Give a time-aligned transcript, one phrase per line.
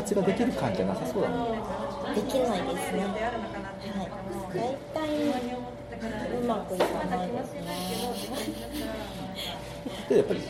[0.00, 1.58] 活ができる感じゃなさそうだもんね。
[2.14, 3.04] できないですね。
[3.04, 3.08] は
[4.02, 4.08] い。
[4.54, 4.58] 大
[4.94, 5.04] 体
[6.40, 7.60] うまくいかないですね。
[10.08, 10.40] でやっぱり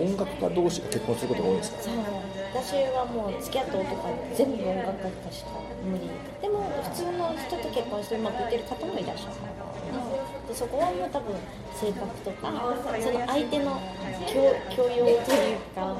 [0.00, 1.78] 音楽家同士が結婚することが多いんですか？
[2.54, 5.50] 私はもう付き合った男は全部音楽家しか
[5.84, 6.08] 無理。
[6.40, 9.34] でも普通の人と結婚してうまくいってる方もいらっしゃる。
[10.48, 11.34] でそこはもう多分
[11.74, 12.52] 性格とか
[13.00, 13.80] その相手の
[14.26, 15.96] 教教養というか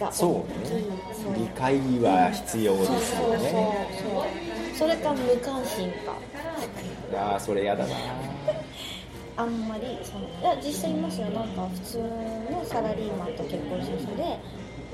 [0.00, 0.82] がそうね。
[1.12, 1.34] そう。
[1.34, 4.20] 理解は必要ですよそうそうそうねそ
[4.74, 4.78] う。
[4.78, 6.12] それか無関心か。
[7.16, 7.94] ああそれやだな。
[9.38, 11.26] あんまりそのいや実際いますよ。
[11.28, 14.38] なんか普通のサラリーマンと結婚してる人で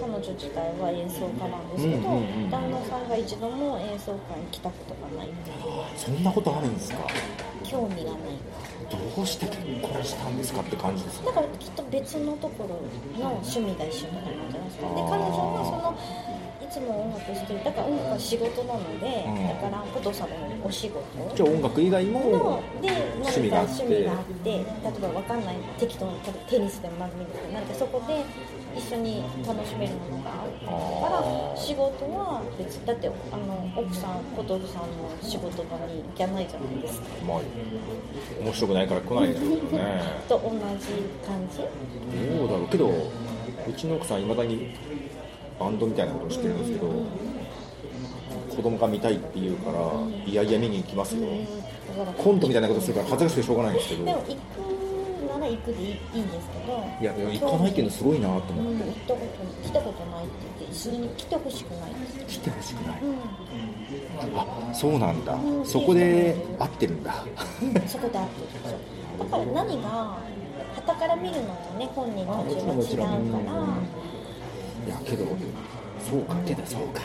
[0.01, 5.57] 彼女自体は演奏家なんですけど、うんうんうん旦那さんが一度も演奏会に来たことがないっていう
[5.97, 6.99] そんなことあるんですか？
[7.63, 8.21] 興味がない
[8.93, 11.27] どうして結婚したんですかって感じですね。
[11.27, 12.77] だからきっと別のところ
[13.19, 14.87] の趣味が一緒になるんじゃないですか。
[14.89, 15.97] で彼女はその
[16.63, 19.49] いつも音楽してるだから音楽は仕事なので、うん。
[19.49, 21.05] だからポトさんのお仕事
[21.37, 24.53] じゃあ音楽以外も趣味があって。
[24.53, 24.65] 例え
[25.01, 26.19] ばわかんない適当に
[26.49, 28.25] テニスでも何でもいいんですけどなんかそこで
[28.75, 37.07] 一緒に楽しめるものがあるから仕事は別だってあの奥さんポトフさんの仕事場に行かないじゃないですか。
[37.27, 37.41] まあ
[38.41, 40.87] 面白くないから来ないだろうねと同じ
[41.27, 41.59] 感じ
[42.39, 44.75] どうだろうけどうちの奥さんいまだに
[45.59, 46.89] バンドみたいなことをしてるんですけど
[48.57, 49.79] 子供が見たいって言うから
[50.27, 51.47] いやいや見に行きますようん
[52.17, 54.72] コントみたいなことするから恥ずかしくてしょうがないんですけどでも行く
[55.43, 56.83] ら行くでいいいいんですけど。
[57.01, 58.85] いや行かないっていうのすごいなとうん思って。
[58.85, 59.21] 行ったこ
[59.63, 61.91] と来たことないって言ってそれに来てほしくない。
[61.93, 63.01] です来てほしくない。
[63.03, 64.39] うん。
[64.39, 65.35] あそうなんだ。
[65.35, 65.67] うん。
[65.67, 67.25] そこで会ってるんだ。
[67.63, 68.75] うんそこで会ってる。
[69.19, 70.19] だから何が
[70.75, 72.33] 傍から見るのとね本人た
[72.89, 73.53] ちは違うから。
[74.87, 75.25] いやけど
[76.01, 77.03] そうかけどそうか。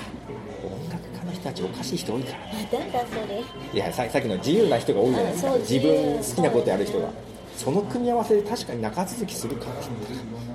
[0.64, 2.70] 音楽家の人たちおかしい人多いからね。
[2.72, 3.44] なんだそれ。
[3.74, 5.58] いやささっきの自由な人が多いじゃないですか。
[5.58, 7.10] 自分好きなことやる人が
[7.58, 9.74] その組み合わせで確かに長続きするかっ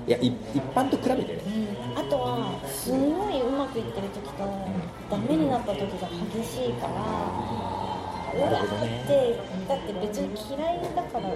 [0.07, 0.11] い。
[0.11, 1.41] やい一般と比べてね。
[1.93, 1.99] うん。
[1.99, 4.43] あとはすごいうまくいってる時と
[5.11, 6.93] ダメになった時が激しいから
[8.33, 11.29] うわなるほだって別に嫌いだから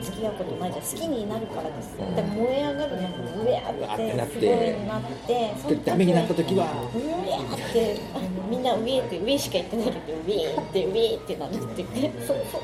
[0.00, 0.84] 付き合うことないじゃん。
[0.84, 2.06] 好きになるからですよ。
[2.16, 5.54] で燃え上がるのもうわーってすごいなって
[5.84, 8.00] ダメになった時はうわーって
[8.48, 12.36] みんな上って上しか言ってないけど上って上ってなるって言ってそう。
[12.50, 12.60] そう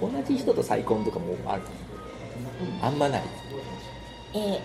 [0.00, 1.62] 同じ人と再婚とかもある？
[2.82, 3.22] あんまない。
[4.34, 4.60] えー、だダ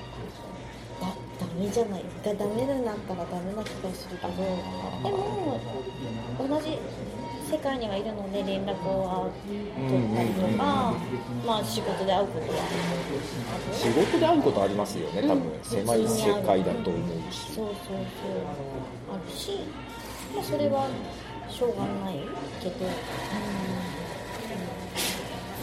[1.59, 2.03] メじゃない。
[2.03, 4.33] ですかダメになったらダメな気がするけど
[5.03, 5.59] でも
[6.39, 6.79] 同じ
[7.51, 9.31] 世界にはいるので連絡を
[9.75, 10.93] 取ったりとか、
[11.45, 17.53] まあ仕事で会うことはあ仕る事で会うことありますよね多分、うん狭い世界だと思うし。
[17.53, 18.05] そうそうそう。
[19.11, 19.59] あるし、
[20.35, 20.87] まあ、それは
[21.49, 22.19] しょうがない
[22.61, 22.91] けど、うん、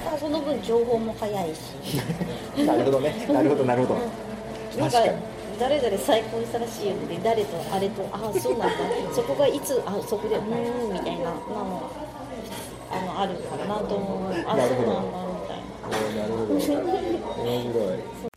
[0.04, 1.60] だからその分情報も早いし。
[2.66, 3.26] なるほどね。
[3.30, 4.00] なるほどなるほど。
[4.80, 8.74] なんか確かに誰々再婚したらしいよって誰とあれとああそうなんだ
[9.14, 11.90] そこがいつあそこでうーんみたいななの
[12.90, 15.60] あのあるからなと思うあそうなんだみたい
[16.16, 16.22] な。
[16.22, 18.35] なるほど面白い